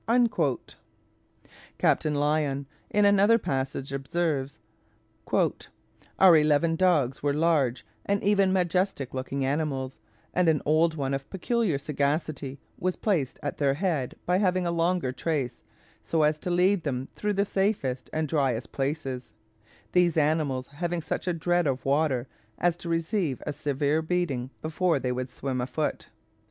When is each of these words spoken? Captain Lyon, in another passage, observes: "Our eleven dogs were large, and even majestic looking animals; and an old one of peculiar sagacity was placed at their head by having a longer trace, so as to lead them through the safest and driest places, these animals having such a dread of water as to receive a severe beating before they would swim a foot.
Captain 1.77 2.15
Lyon, 2.15 2.65
in 2.89 3.05
another 3.05 3.37
passage, 3.37 3.93
observes: 3.93 4.59
"Our 6.17 6.35
eleven 6.37 6.75
dogs 6.75 7.21
were 7.21 7.35
large, 7.35 7.85
and 8.03 8.23
even 8.23 8.51
majestic 8.51 9.13
looking 9.13 9.45
animals; 9.45 9.99
and 10.33 10.49
an 10.49 10.63
old 10.65 10.95
one 10.95 11.13
of 11.13 11.29
peculiar 11.29 11.77
sagacity 11.77 12.57
was 12.79 12.95
placed 12.95 13.37
at 13.43 13.59
their 13.59 13.75
head 13.75 14.15
by 14.25 14.39
having 14.39 14.65
a 14.65 14.71
longer 14.71 15.11
trace, 15.11 15.61
so 16.01 16.23
as 16.23 16.39
to 16.39 16.49
lead 16.49 16.81
them 16.83 17.07
through 17.15 17.33
the 17.33 17.45
safest 17.45 18.09
and 18.11 18.27
driest 18.27 18.71
places, 18.71 19.29
these 19.91 20.17
animals 20.17 20.65
having 20.65 21.03
such 21.03 21.27
a 21.27 21.33
dread 21.33 21.67
of 21.67 21.85
water 21.85 22.27
as 22.57 22.75
to 22.77 22.89
receive 22.89 23.43
a 23.45 23.53
severe 23.53 24.01
beating 24.01 24.49
before 24.63 24.97
they 24.97 25.11
would 25.11 25.29
swim 25.29 25.61
a 25.61 25.67
foot. 25.67 26.07